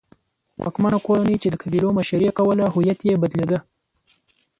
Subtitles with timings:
[0.61, 3.59] واکمنه کورنۍ چې د قبیلو مشري یې کوله هویت یې بدلېده.